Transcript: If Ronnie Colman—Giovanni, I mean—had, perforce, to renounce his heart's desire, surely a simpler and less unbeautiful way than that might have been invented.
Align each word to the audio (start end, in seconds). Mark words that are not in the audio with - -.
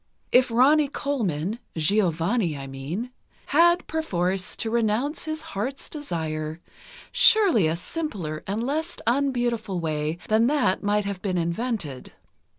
If 0.31 0.49
Ronnie 0.49 0.87
Colman—Giovanni, 0.87 2.57
I 2.57 2.65
mean—had, 2.65 3.85
perforce, 3.85 4.55
to 4.55 4.71
renounce 4.71 5.25
his 5.25 5.41
heart's 5.53 5.91
desire, 5.91 6.59
surely 7.11 7.67
a 7.67 7.75
simpler 7.75 8.43
and 8.47 8.63
less 8.65 8.97
unbeautiful 9.05 9.79
way 9.79 10.17
than 10.27 10.47
that 10.47 10.81
might 10.81 11.05
have 11.05 11.21
been 11.21 11.37
invented. 11.37 12.13